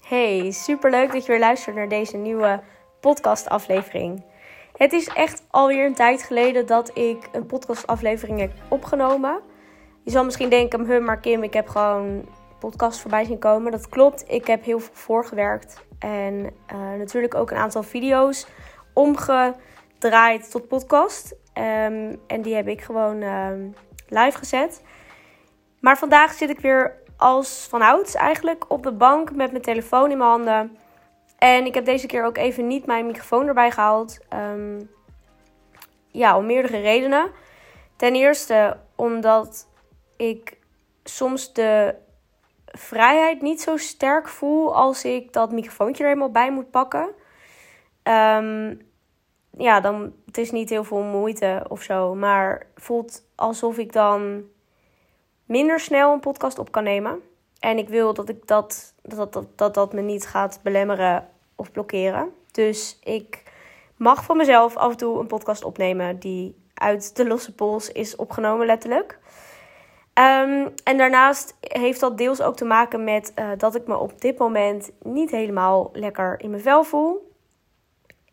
[0.00, 2.60] Hey, superleuk dat je weer luistert naar deze nieuwe
[3.00, 4.24] podcastaflevering.
[4.76, 9.40] Het is echt alweer een tijd geleden dat ik een podcastaflevering heb opgenomen.
[10.04, 13.72] Je zal misschien denken, huh, maar Kim, ik heb gewoon podcast voorbij zien komen.
[13.72, 15.84] Dat klopt, ik heb heel veel voorgewerkt.
[15.98, 18.46] En uh, natuurlijk ook een aantal video's
[18.94, 21.32] omgedraaid tot podcast.
[21.54, 23.74] Um, en die heb ik gewoon um,
[24.08, 24.82] live gezet.
[25.80, 30.18] Maar vandaag zit ik weer als vanouds eigenlijk op de bank met mijn telefoon in
[30.18, 30.76] mijn handen.
[31.38, 34.18] En ik heb deze keer ook even niet mijn microfoon erbij gehaald.
[34.52, 34.90] Um,
[36.06, 37.30] ja, om meerdere redenen.
[37.96, 39.68] Ten eerste omdat
[40.16, 40.58] ik
[41.04, 41.94] soms de
[42.64, 47.10] vrijheid niet zo sterk voel als ik dat microfoontje er helemaal bij moet pakken.
[48.02, 48.80] Um,
[49.58, 54.42] ja, dan het is niet heel veel moeite of zo, maar voelt alsof ik dan
[55.50, 57.20] minder snel een podcast op kan nemen.
[57.58, 61.72] En ik wil dat ik dat, dat, dat, dat, dat me niet gaat belemmeren of
[61.72, 62.32] blokkeren.
[62.50, 63.42] Dus ik
[63.96, 68.16] mag van mezelf af en toe een podcast opnemen die uit de losse pols is
[68.16, 69.18] opgenomen, letterlijk.
[70.14, 74.20] Um, en daarnaast heeft dat deels ook te maken met uh, dat ik me op
[74.20, 77.32] dit moment niet helemaal lekker in mijn vel voel.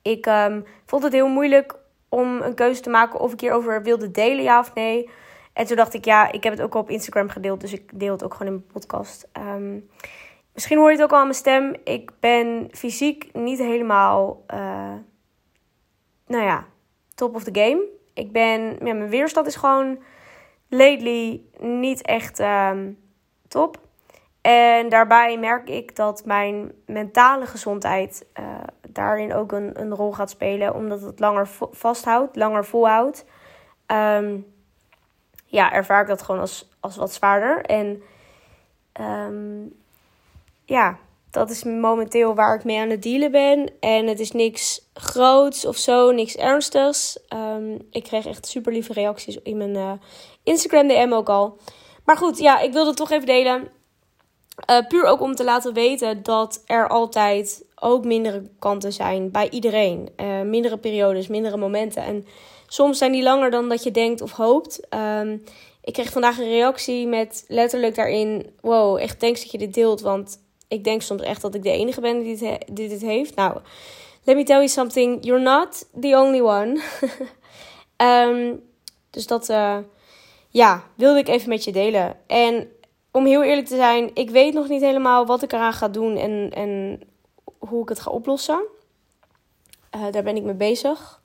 [0.02, 1.76] Ik um, vond het heel moeilijk
[2.10, 5.10] om een keuze te maken of ik hierover wilde delen, ja of nee.
[5.58, 8.00] En toen dacht ik, ja, ik heb het ook al op Instagram gedeeld, dus ik
[8.00, 9.28] deel het ook gewoon in mijn podcast.
[9.38, 9.90] Um,
[10.54, 11.76] misschien hoor je het ook al aan mijn stem.
[11.84, 14.94] Ik ben fysiek niet helemaal, uh,
[16.28, 16.66] nou ja,
[17.16, 17.84] top of the game.
[18.14, 20.00] Ik ben, ja, mijn weerstand is gewoon
[20.68, 23.00] lately niet echt um,
[23.48, 23.80] top.
[24.42, 28.46] En daarbij merk ik dat mijn mentale gezondheid uh,
[28.90, 33.26] daarin ook een, een rol gaat spelen, omdat het langer vasthoudt, langer volhoudt.
[33.92, 34.56] Um,
[35.48, 37.66] ja, ervaar ik dat gewoon als, als wat zwaarder.
[37.66, 38.04] En
[39.02, 39.76] um,
[40.66, 40.98] ja,
[41.32, 43.72] dat is momenteel waar ik mee aan het dealen ben.
[43.80, 47.20] En het is niks groots of zo, niks ernstigs.
[47.30, 49.92] Um, ik kreeg echt super lieve reacties in mijn uh,
[50.44, 51.58] Instagram DM ook al.
[52.06, 53.68] Maar goed, ja, ik wilde het toch even delen.
[54.70, 59.50] Uh, puur ook om te laten weten dat er altijd ook mindere kanten zijn bij
[59.50, 60.10] iedereen.
[60.22, 62.04] Uh, mindere periodes, mindere momenten.
[62.04, 62.26] En
[62.68, 64.88] soms zijn die langer dan dat je denkt of hoopt.
[65.20, 65.44] Um,
[65.88, 70.02] ik kreeg vandaag een reactie met letterlijk daarin: Wow, echt thanks dat je dit deelt.
[70.02, 73.36] Want ik denk soms echt dat ik de enige ben die dit, dit heeft.
[73.36, 73.58] Nou,
[74.24, 75.26] let me tell you something.
[75.26, 76.82] You're not the only one.
[77.98, 78.64] um,
[79.10, 79.78] dus dat, uh,
[80.50, 82.16] ja, wilde ik even met je delen.
[82.28, 82.70] En
[83.12, 86.18] om heel eerlijk te zijn, ik weet nog niet helemaal wat ik eraan ga doen
[86.18, 87.00] en, en
[87.60, 88.66] hoe ik het ga oplossen.
[89.96, 91.22] Uh, daar ben ik mee bezig.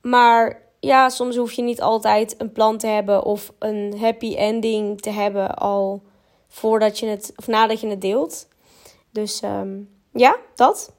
[0.00, 5.00] Maar ja, soms hoef je niet altijd een plan te hebben of een happy ending
[5.00, 6.02] te hebben al
[6.48, 8.48] voordat je het of nadat je het deelt.
[9.10, 10.92] Dus um, ja, dat.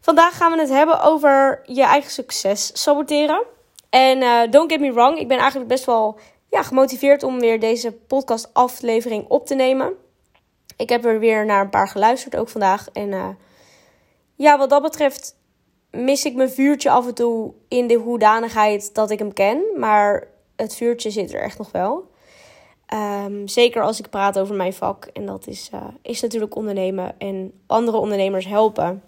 [0.00, 3.44] Vandaag gaan we het hebben over je eigen succes saboteren.
[3.90, 6.18] En uh, don't get me wrong, ik ben eigenlijk best wel
[6.50, 9.92] ja, gemotiveerd om weer deze podcast aflevering op te nemen.
[10.76, 12.88] Ik heb er weer naar een paar geluisterd ook vandaag.
[12.92, 13.28] En uh,
[14.38, 15.36] ja, wat dat betreft
[15.90, 19.62] mis ik mijn vuurtje af en toe in de hoedanigheid dat ik hem ken.
[19.76, 22.10] Maar het vuurtje zit er echt nog wel.
[22.94, 25.04] Um, zeker als ik praat over mijn vak.
[25.12, 29.02] En dat is, uh, is natuurlijk ondernemen en andere ondernemers helpen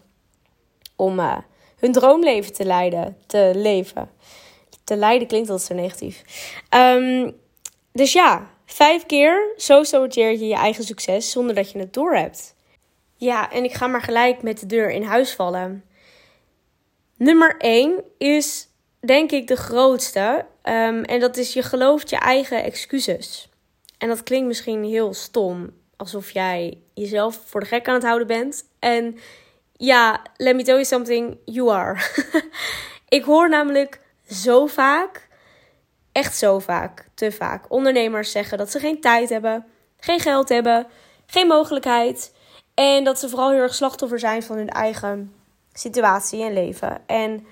[0.97, 1.37] om uh,
[1.77, 4.11] hun droomleven te leiden, te leven.
[4.85, 6.23] Te leiden klinkt altijd zo negatief.
[6.75, 7.37] Um,
[7.93, 12.55] dus ja, vijf keer zo saboteer je je eigen succes zonder dat je het doorhebt.
[13.21, 15.85] Ja, en ik ga maar gelijk met de deur in huis vallen.
[17.17, 18.69] Nummer 1 is
[19.01, 20.47] denk ik de grootste.
[20.63, 23.49] Um, en dat is je gelooft je eigen excuses.
[23.99, 25.71] En dat klinkt misschien heel stom.
[25.97, 28.65] Alsof jij jezelf voor de gek aan het houden bent.
[28.79, 29.19] En
[29.73, 32.01] ja, let me tell you something, you are.
[33.19, 35.29] ik hoor namelijk zo vaak,
[36.13, 39.67] echt zo vaak, te vaak, ondernemers zeggen dat ze geen tijd hebben,
[39.99, 40.87] geen geld hebben,
[41.27, 42.33] geen mogelijkheid.
[42.75, 45.35] En dat ze vooral heel erg slachtoffer zijn van hun eigen
[45.73, 47.03] situatie en leven.
[47.07, 47.47] En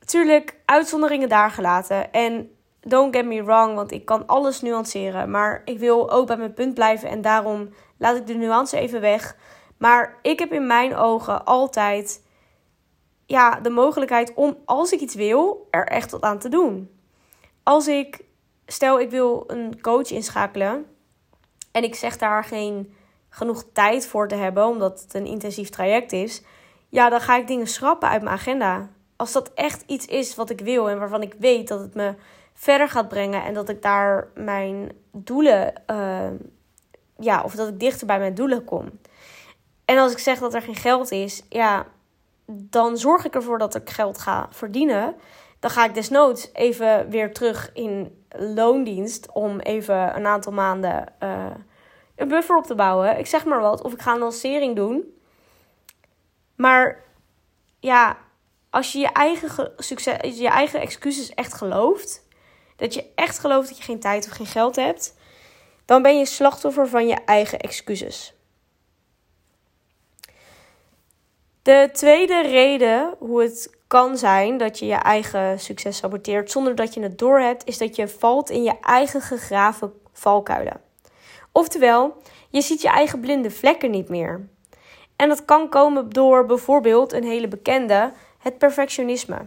[0.00, 2.12] natuurlijk, uitzonderingen daar gelaten.
[2.12, 2.50] En
[2.80, 5.30] don't get me wrong, want ik kan alles nuanceren.
[5.30, 7.68] Maar ik wil ook bij mijn punt blijven en daarom
[7.98, 9.36] laat ik de nuance even weg.
[9.76, 12.22] Maar ik heb in mijn ogen altijd
[13.26, 16.90] ja, de mogelijkheid om, als ik iets wil, er echt wat aan te doen.
[17.62, 18.24] Als ik,
[18.66, 20.86] stel ik wil een coach inschakelen
[21.72, 22.94] en ik zeg daar geen
[23.30, 26.42] genoeg tijd voor te hebben, omdat het een intensief traject is,
[26.88, 28.88] ja, dan ga ik dingen schrappen uit mijn agenda.
[29.16, 32.14] Als dat echt iets is wat ik wil en waarvan ik weet dat het me
[32.54, 36.30] verder gaat brengen en dat ik daar mijn doelen uh,
[37.18, 38.90] ja, of dat ik dichter bij mijn doelen kom.
[39.84, 41.86] En als ik zeg dat er geen geld is, ja,
[42.46, 45.14] dan zorg ik ervoor dat ik geld ga verdienen.
[45.58, 51.46] Dan ga ik desnoods even weer terug in loondienst om even een aantal maanden uh,
[52.20, 53.18] een buffer op te bouwen.
[53.18, 53.82] Ik zeg maar wat.
[53.82, 55.18] Of ik ga een lancering doen.
[56.54, 57.04] Maar
[57.78, 58.18] ja,
[58.70, 62.26] als je je eigen, succes, je eigen excuses echt gelooft,
[62.76, 65.16] dat je echt gelooft dat je geen tijd of geen geld hebt,
[65.84, 68.34] dan ben je slachtoffer van je eigen excuses.
[71.62, 76.94] De tweede reden hoe het kan zijn dat je je eigen succes saboteert zonder dat
[76.94, 80.89] je het doorhebt, is dat je valt in je eigen gegraven valkuilen.
[81.52, 82.16] Oftewel,
[82.50, 84.48] je ziet je eigen blinde vlekken niet meer.
[85.16, 89.46] En dat kan komen door bijvoorbeeld een hele bekende, het perfectionisme.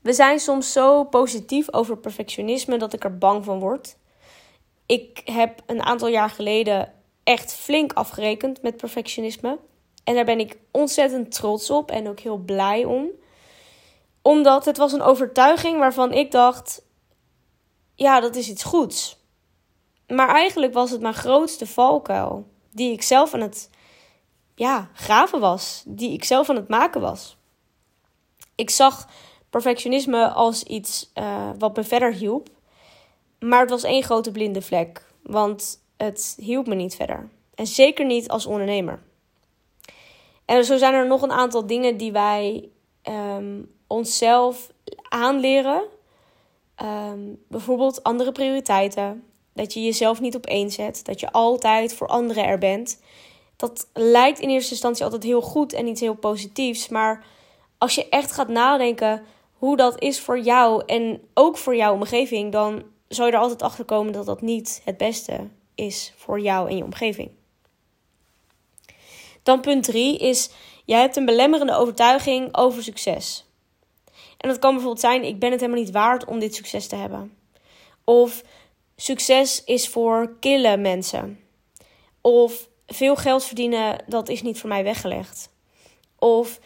[0.00, 3.96] We zijn soms zo positief over perfectionisme dat ik er bang van word.
[4.86, 6.92] Ik heb een aantal jaar geleden
[7.24, 9.58] echt flink afgerekend met perfectionisme.
[10.04, 13.08] En daar ben ik ontzettend trots op en ook heel blij om.
[14.22, 16.82] Omdat het was een overtuiging waarvan ik dacht:
[17.94, 19.21] ja, dat is iets goeds.
[20.06, 22.46] Maar eigenlijk was het mijn grootste valkuil.
[22.70, 23.70] Die ik zelf aan het
[24.54, 25.82] ja, graven was.
[25.86, 27.36] Die ik zelf aan het maken was.
[28.54, 29.08] Ik zag
[29.50, 32.48] perfectionisme als iets uh, wat me verder hielp.
[33.38, 35.04] Maar het was één grote blinde vlek.
[35.22, 37.28] Want het hielp me niet verder.
[37.54, 39.02] En zeker niet als ondernemer.
[40.44, 42.68] En zo zijn er nog een aantal dingen die wij
[43.02, 44.72] um, onszelf
[45.08, 45.82] aanleren.
[46.82, 49.24] Um, bijvoorbeeld andere prioriteiten.
[49.52, 51.04] Dat je jezelf niet op één zet.
[51.04, 53.00] Dat je altijd voor anderen er bent.
[53.56, 56.88] Dat lijkt in eerste instantie altijd heel goed en iets heel positiefs.
[56.88, 57.24] Maar
[57.78, 59.22] als je echt gaat nadenken
[59.52, 63.62] hoe dat is voor jou en ook voor jouw omgeving, dan zou je er altijd
[63.62, 67.30] achter komen dat dat niet het beste is voor jou en je omgeving.
[69.42, 70.50] Dan punt 3 is:
[70.84, 73.44] jij hebt een belemmerende overtuiging over succes.
[74.36, 76.96] En dat kan bijvoorbeeld zijn: ik ben het helemaal niet waard om dit succes te
[76.96, 77.36] hebben.
[78.04, 78.42] Of
[79.02, 81.40] succes is voor kille mensen.
[82.20, 85.50] Of veel geld verdienen, dat is niet voor mij weggelegd.
[86.18, 86.60] Of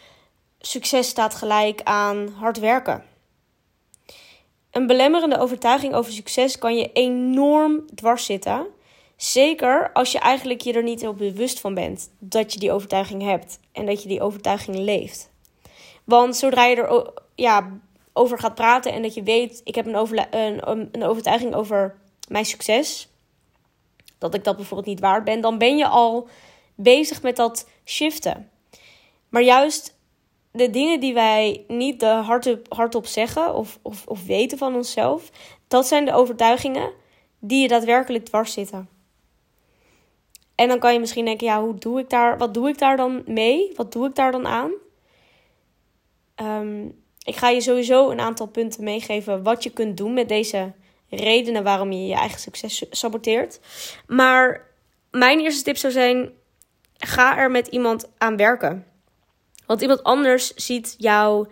[0.59, 3.03] succes staat gelijk aan hard werken.
[4.71, 8.67] Een belemmerende overtuiging over succes kan je enorm dwars zitten.
[9.15, 13.21] Zeker als je eigenlijk je er niet heel bewust van bent dat je die overtuiging
[13.21, 15.29] hebt en dat je die overtuiging leeft.
[16.03, 17.79] Want zodra je er ja,
[18.13, 20.27] over gaat praten en dat je weet, ik heb een,
[20.69, 21.95] een, een overtuiging over
[22.27, 23.09] mijn succes,
[24.17, 26.27] dat ik dat bijvoorbeeld niet waard ben, dan ben je al
[26.75, 28.49] bezig met dat shiften.
[29.29, 29.95] Maar juist
[30.51, 35.29] de dingen die wij niet de hardop, hardop zeggen of, of, of weten van onszelf,
[35.67, 36.91] dat zijn de overtuigingen
[37.39, 38.89] die je daadwerkelijk dwars zitten.
[40.55, 42.97] En dan kan je misschien denken, ja, hoe doe ik daar, wat doe ik daar
[42.97, 43.71] dan mee?
[43.75, 44.71] Wat doe ik daar dan aan?
[46.41, 50.73] Um, ik ga je sowieso een aantal punten meegeven wat je kunt doen met deze
[51.09, 53.59] redenen waarom je je eigen succes saboteert.
[54.07, 54.65] Maar
[55.11, 56.31] mijn eerste tip zou zijn:
[56.97, 58.85] ga er met iemand aan werken.
[59.65, 61.47] Want iemand anders ziet jouw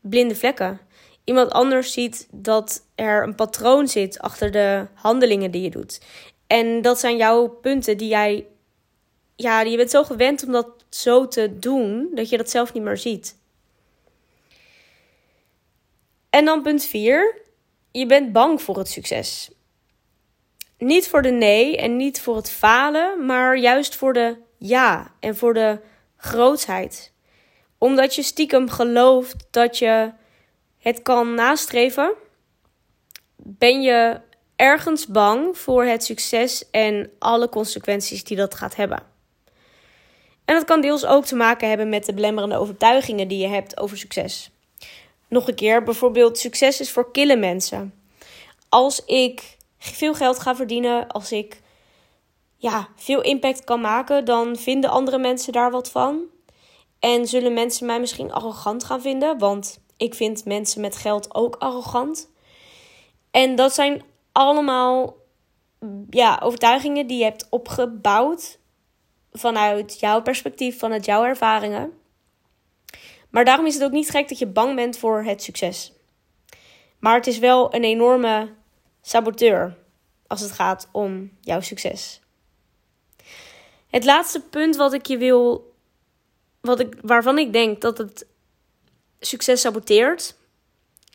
[0.00, 0.80] blinde vlekken.
[1.24, 6.00] Iemand anders ziet dat er een patroon zit achter de handelingen die je doet.
[6.46, 8.46] En dat zijn jouw punten die jij.
[9.36, 12.82] Ja, je bent zo gewend om dat zo te doen dat je dat zelf niet
[12.82, 13.36] meer ziet.
[16.30, 17.41] En dan punt 4.
[17.92, 19.50] Je bent bang voor het succes.
[20.78, 25.36] Niet voor de nee en niet voor het falen, maar juist voor de ja en
[25.36, 25.80] voor de
[26.16, 27.12] grootsheid.
[27.78, 30.12] Omdat je stiekem gelooft dat je
[30.78, 32.14] het kan nastreven,
[33.36, 34.20] ben je
[34.56, 39.02] ergens bang voor het succes en alle consequenties die dat gaat hebben.
[40.44, 43.80] En dat kan deels ook te maken hebben met de belemmerende overtuigingen die je hebt
[43.80, 44.50] over succes.
[45.32, 47.94] Nog een keer, bijvoorbeeld, succes is voor kille mensen.
[48.68, 51.62] Als ik veel geld ga verdienen, als ik
[52.56, 56.20] ja, veel impact kan maken, dan vinden andere mensen daar wat van.
[56.98, 61.56] En zullen mensen mij misschien arrogant gaan vinden, want ik vind mensen met geld ook
[61.56, 62.30] arrogant.
[63.30, 65.16] En dat zijn allemaal
[66.10, 68.58] ja, overtuigingen die je hebt opgebouwd
[69.32, 71.92] vanuit jouw perspectief, vanuit jouw ervaringen.
[73.32, 75.92] Maar daarom is het ook niet gek dat je bang bent voor het succes.
[76.98, 78.52] Maar het is wel een enorme
[79.00, 79.76] saboteur
[80.26, 82.20] als het gaat om jouw succes.
[83.90, 85.72] Het laatste punt wat ik je wil,
[86.60, 88.26] wat ik, waarvan ik denk dat het
[89.20, 90.36] succes saboteert,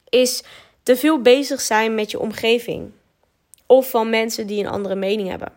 [0.10, 0.44] is
[0.84, 2.92] te veel bezig zijn met je omgeving
[3.66, 5.52] of van mensen die een andere mening hebben.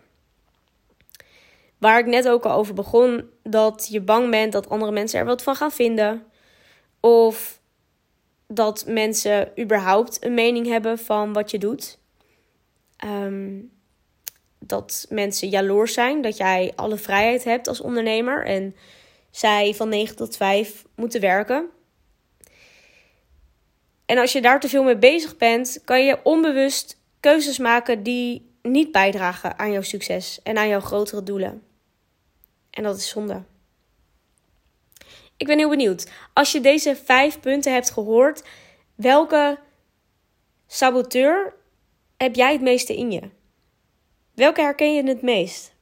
[1.79, 5.25] Waar ik net ook al over begon, dat je bang bent dat andere mensen er
[5.25, 6.30] wat van gaan vinden.
[7.01, 7.61] Of
[8.47, 11.99] dat mensen überhaupt een mening hebben van wat je doet.
[12.97, 13.59] Ehm,
[14.59, 18.77] dat mensen jaloers zijn dat jij alle vrijheid hebt als ondernemer en
[19.31, 21.69] zij van 9 tot 5 moeten werken.
[24.07, 28.55] En als je daar te veel mee bezig bent, kan je onbewust keuzes maken die
[28.63, 31.63] niet bijdragen aan jouw succes en aan jouw grotere doelen.
[32.71, 33.43] En dat is zonde.
[35.41, 36.11] Ik ben heel benieuwd.
[36.33, 38.43] Als je deze vijf punten hebt gehoord,
[38.95, 39.59] welke
[40.67, 41.55] saboteur
[42.17, 43.21] heb jij het meeste in je?
[44.35, 45.75] Welke herken je het meest?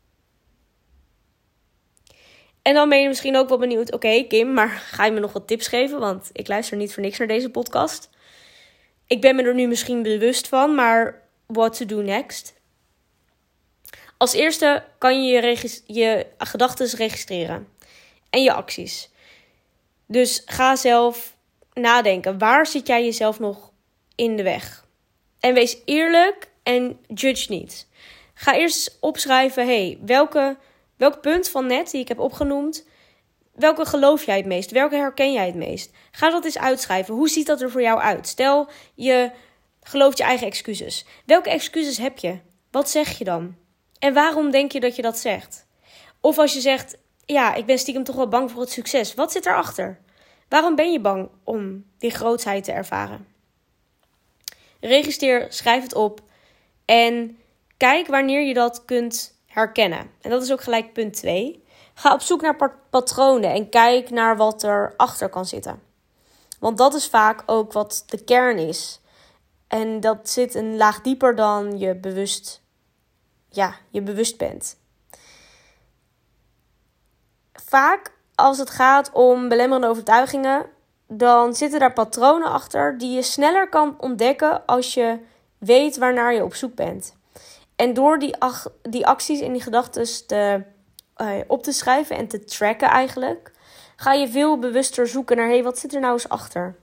[2.62, 5.33] En dan ben je misschien ook wel benieuwd: oké, Kim, maar ga je me nog
[5.33, 5.99] wat tips geven?
[5.99, 8.11] Want ik luister niet voor niks naar deze podcast.
[9.07, 12.61] Ik ben me er nu misschien bewust van, maar what to do next?
[14.17, 17.69] Als eerste kan je je, je gedachten registreren
[18.31, 19.11] en je acties.
[20.11, 21.37] Dus ga zelf
[21.73, 22.38] nadenken.
[22.38, 23.73] Waar zit jij jezelf nog
[24.15, 24.87] in de weg?
[25.41, 27.88] En wees eerlijk en judge niet.
[28.35, 30.57] Ga eerst opschrijven: hey, welke,
[30.97, 32.87] welk punt van net die ik heb opgenoemd,
[33.55, 34.71] welke geloof jij het meest?
[34.71, 35.91] Welke herken jij het meest?
[36.11, 37.15] Ga dat eens uitschrijven.
[37.15, 38.29] Hoe ziet dat er voor jou uit?
[38.29, 39.31] Stel je
[39.83, 41.05] gelooft je eigen excuses.
[41.25, 42.38] Welke excuses heb je?
[42.71, 43.57] Wat zeg je dan?
[43.99, 45.67] En waarom denk je dat je dat zegt?
[46.21, 46.97] Of als je zegt:
[47.32, 49.14] ja, ik ben stiekem toch wel bang voor het succes.
[49.14, 50.00] Wat zit erachter?
[50.49, 53.26] Waarom ben je bang om die grootheid te ervaren?
[54.80, 56.20] Registreer, schrijf het op
[56.85, 57.38] en
[57.76, 60.11] kijk wanneer je dat kunt herkennen.
[60.20, 61.64] En dat is ook gelijk punt 2.
[61.94, 65.82] Ga op zoek naar patronen en kijk naar wat erachter kan zitten.
[66.58, 69.00] Want dat is vaak ook wat de kern is.
[69.66, 72.62] En dat zit een laag dieper dan je bewust,
[73.49, 74.76] ja, je bewust bent.
[77.68, 80.66] Vaak als het gaat om belemmerende overtuigingen,
[81.06, 85.18] dan zitten daar patronen achter die je sneller kan ontdekken als je
[85.58, 87.16] weet waarnaar je op zoek bent.
[87.76, 88.37] En door die,
[88.82, 90.62] die acties en die gedachten te,
[91.16, 93.52] uh, op te schrijven en te tracken eigenlijk,
[93.96, 96.76] ga je veel bewuster zoeken naar hey, wat zit er nou eens achter?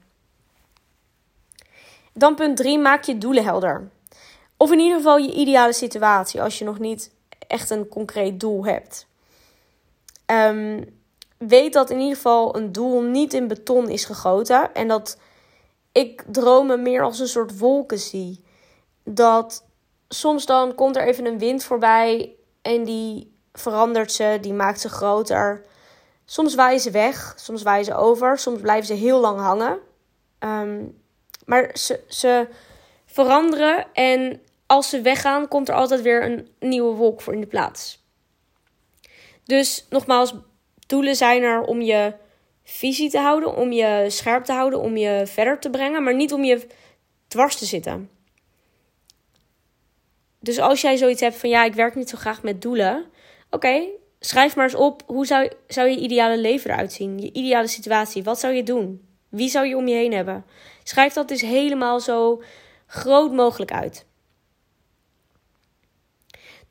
[2.14, 3.90] Dan punt 3, maak je doelen helder.
[4.58, 7.12] Of in ieder geval je ideale situatie als je nog niet
[7.48, 9.08] echt een concreet doel hebt.
[10.26, 11.00] Um,
[11.38, 14.74] weet dat in ieder geval een doel niet in beton is gegoten.
[14.74, 15.18] En dat
[15.92, 18.44] ik dromen meer als een soort wolken zie.
[19.04, 19.64] Dat
[20.08, 24.90] soms dan komt er even een wind voorbij en die verandert ze, die maakt ze
[24.90, 25.66] groter.
[26.26, 29.80] Soms waaien ze weg, soms waaien ze over, soms blijven ze heel lang hangen.
[30.40, 30.84] Ehm,
[31.46, 32.48] maar ze, ze
[33.06, 37.48] veranderen en als ze weggaan, komt er altijd weer een nieuwe wolk voor in de
[37.48, 38.05] plaats.
[39.46, 40.34] Dus nogmaals,
[40.88, 42.14] Doelen zijn er om je
[42.64, 46.34] visie te houden, om je scherp te houden, om je verder te brengen, maar niet
[46.34, 46.68] om je
[47.28, 48.10] dwars te zitten.
[50.40, 53.06] Dus als jij zoiets hebt van ja, ik werk niet zo graag met doelen.
[53.50, 53.82] Oké,
[54.20, 57.20] schrijf maar eens op hoe zou, zou je ideale leven eruit zien?
[57.20, 58.24] Je ideale situatie.
[58.24, 59.08] Wat zou je doen?
[59.30, 60.46] Wie zou je om je heen hebben?
[60.84, 62.42] Schrijf dat dus helemaal zo
[62.88, 64.06] groot mogelijk uit.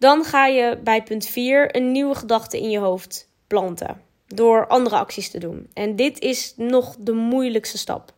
[0.04, 4.96] Dan ga je bij punt 4 een nieuwe gedachte in je hoofd planten door andere
[4.96, 5.70] acties te doen.
[5.72, 8.12] En dit is nog de moeilijkste stap.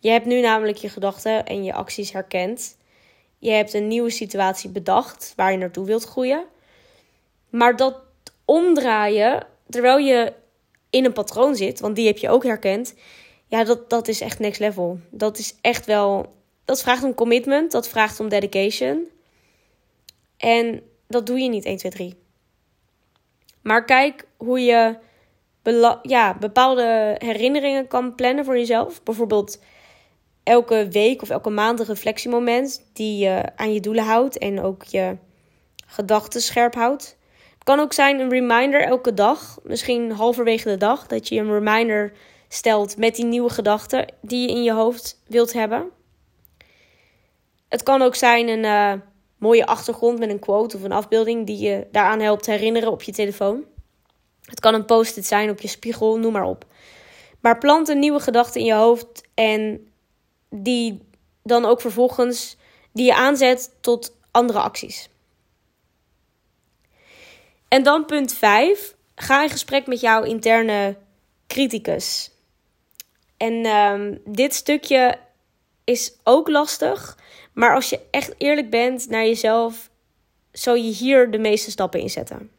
[0.00, 2.76] Je hebt nu namelijk je gedachten en je acties herkend.
[3.38, 6.44] Je hebt een nieuwe situatie bedacht waar je naartoe wilt groeien.
[7.50, 8.00] Maar dat
[8.44, 10.32] omdraaien terwijl je
[10.90, 12.94] in een patroon zit, want die heb je ook herkend.
[13.46, 14.98] Ja, dat, dat is echt next level.
[15.10, 16.34] Dat is echt wel.
[16.64, 19.06] Dat vraagt om commitment, dat vraagt om dedication.
[20.36, 22.14] En dat doe je niet 1, 2, 3.
[23.62, 24.96] Maar kijk hoe je
[26.02, 29.02] ja, bepaalde herinneringen kan plannen voor jezelf.
[29.02, 29.60] Bijvoorbeeld
[30.42, 34.82] elke week of elke maand een reflectiemoment die je aan je doelen houdt en ook
[34.82, 35.16] je
[35.86, 37.16] gedachten scherp houdt.
[37.54, 41.52] Het kan ook zijn een reminder elke dag, misschien halverwege de dag, dat je een
[41.52, 42.12] reminder
[42.48, 45.90] stelt met die nieuwe gedachten die je in je hoofd wilt hebben.
[47.68, 48.92] Het kan ook zijn een uh,
[49.42, 53.12] mooie achtergrond met een quote of een afbeelding die je daaraan helpt herinneren op je
[53.12, 53.64] telefoon.
[54.40, 56.64] Het kan een post-it zijn op je spiegel, noem maar op.
[57.40, 59.88] Maar plant een nieuwe gedachte in je hoofd en
[60.50, 61.00] die
[61.42, 62.56] dan ook vervolgens
[62.92, 65.08] die je aanzet tot andere acties.
[67.68, 68.94] En dan punt 5.
[69.14, 70.96] Ga in gesprek met jouw interne
[71.46, 72.30] criticus.
[73.36, 75.18] En um, dit stukje
[75.84, 77.18] is ook lastig.
[77.52, 79.90] Maar als je echt eerlijk bent naar jezelf,
[80.52, 82.50] zou je hier de meeste stappen in zetten.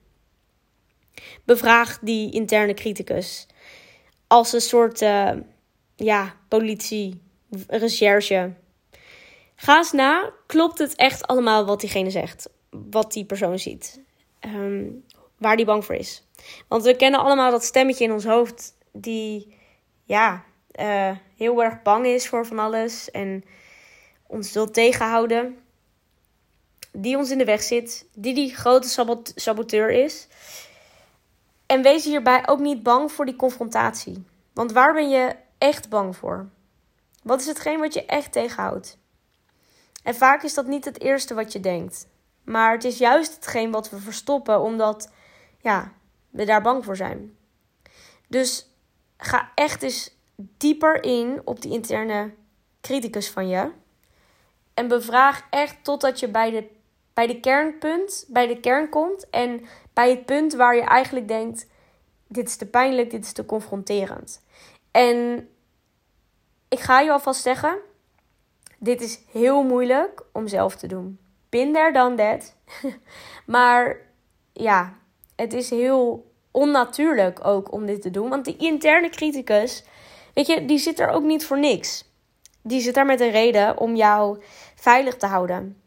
[1.43, 3.47] Bevraag die interne criticus.
[4.27, 5.31] Als een soort uh,
[5.95, 7.21] ja, politie,
[7.67, 8.53] recherche.
[9.55, 12.49] Ga eens na, klopt het echt allemaal wat diegene zegt?
[12.69, 14.01] Wat die persoon ziet?
[14.45, 15.03] Um,
[15.37, 16.23] waar die bang voor is.
[16.67, 19.55] Want we kennen allemaal dat stemmetje in ons hoofd die
[20.03, 20.43] ja,
[20.79, 23.43] uh, heel erg bang is voor van alles en
[24.27, 25.57] ons wil tegenhouden.
[26.91, 30.27] Die ons in de weg zit, die die grote saboteur is.
[31.65, 34.25] En wees hierbij ook niet bang voor die confrontatie.
[34.53, 36.49] Want waar ben je echt bang voor?
[37.23, 38.97] Wat is hetgeen wat je echt tegenhoudt?
[40.03, 42.07] En vaak is dat niet het eerste wat je denkt.
[42.43, 45.11] Maar het is juist hetgeen wat we verstoppen omdat
[45.61, 45.91] ja,
[46.29, 47.37] we daar bang voor zijn.
[48.27, 48.67] Dus
[49.17, 52.33] ga echt eens dieper in op die interne
[52.81, 53.71] criticus van je.
[54.73, 56.67] En bevraag echt totdat je bij de,
[57.13, 59.29] bij de kernpunt, bij de kern komt.
[59.29, 61.67] En bij het punt waar je eigenlijk denkt:
[62.27, 64.43] dit is te pijnlijk, dit is te confronterend.
[64.91, 65.49] En
[66.67, 67.77] ik ga je alvast zeggen:
[68.77, 71.19] dit is heel moeilijk om zelf te doen.
[71.49, 72.55] Bin there, done that.
[73.45, 73.97] maar
[74.53, 74.93] ja,
[75.35, 78.29] het is heel onnatuurlijk ook om dit te doen.
[78.29, 79.83] Want die interne criticus,
[80.33, 82.11] weet je, die zit er ook niet voor niks.
[82.63, 84.41] Die zit daar met een reden om jou
[84.75, 85.81] veilig te houden.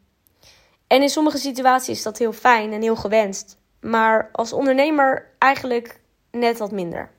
[0.87, 3.59] En in sommige situaties is dat heel fijn en heel gewenst.
[3.80, 7.11] Maar als ondernemer eigenlijk net wat minder.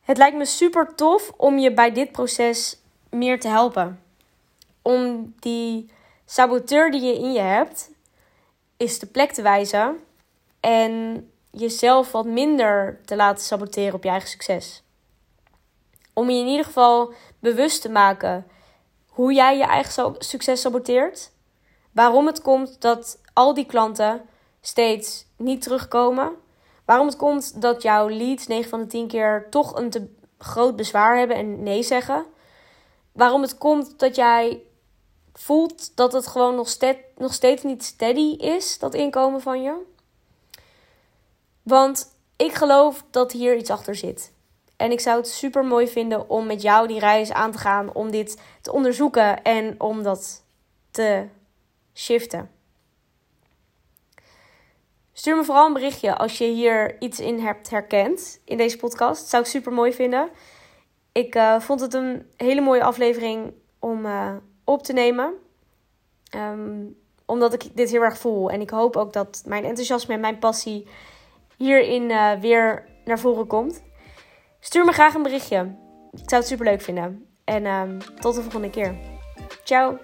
[0.00, 2.80] Het lijkt me super tof om je bij dit proces
[3.10, 4.02] meer te helpen.
[4.82, 5.90] Om die
[6.24, 7.90] saboteur die je in je hebt,
[8.76, 9.98] is de plek te wijzen
[10.60, 14.82] en jezelf wat minder te laten saboteren op je eigen succes.
[16.12, 18.46] Om je in ieder geval bewust te maken
[19.08, 21.30] hoe jij je eigen succes saboteert.
[21.92, 24.22] Waarom het komt dat al die klanten
[24.60, 26.32] steeds niet terugkomen.
[26.84, 30.76] Waarom het komt dat jouw leads 9 van de 10 keer toch een te groot
[30.76, 32.24] bezwaar hebben en nee zeggen.
[33.12, 34.62] Waarom het komt dat jij
[35.32, 36.76] voelt dat het gewoon nog,
[37.16, 39.74] nog steeds niet steady is, dat inkomen van je.
[41.62, 44.32] Want ik geloof dat hier iets achter zit.
[44.80, 47.94] En ik zou het super mooi vinden om met jou die reis aan te gaan,
[47.94, 50.44] om dit te onderzoeken en om dat
[50.90, 51.26] te
[51.94, 52.50] shiften.
[55.12, 59.28] Stuur me vooral een berichtje als je hier iets in hebt herkend in deze podcast.
[59.28, 60.28] Zou ik super mooi vinden.
[61.12, 64.32] Ik uh, vond het een hele mooie aflevering om uh,
[64.64, 65.34] op te nemen.
[66.36, 68.50] Um, omdat ik dit heel erg voel.
[68.50, 70.86] En ik hoop ook dat mijn enthousiasme en mijn passie
[71.56, 73.82] hierin uh, weer naar voren komt.
[74.60, 75.58] Stuur me graag een berichtje.
[76.10, 77.24] Ik zou het super leuk vinden.
[77.44, 78.94] En um, tot de volgende keer.
[79.64, 79.98] Ciao.